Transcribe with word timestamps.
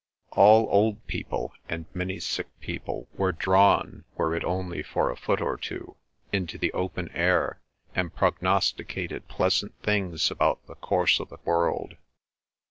All 0.31 0.65
old 0.71 1.05
people 1.05 1.53
and 1.69 1.85
many 1.93 2.19
sick 2.19 2.47
people 2.59 3.07
were 3.13 3.31
drawn, 3.31 4.03
were 4.15 4.33
it 4.35 4.43
only 4.43 4.81
for 4.81 5.11
a 5.11 5.15
foot 5.15 5.39
or 5.41 5.57
two, 5.57 5.95
into 6.33 6.57
the 6.57 6.73
open 6.73 7.11
air, 7.11 7.61
and 7.93 8.11
prognosticated 8.11 9.27
pleasant 9.27 9.75
things 9.83 10.31
about 10.31 10.65
the 10.65 10.73
course 10.73 11.19
of 11.19 11.29
the 11.29 11.37
world. 11.45 11.97